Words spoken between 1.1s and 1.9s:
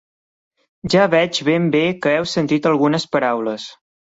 veig ben bé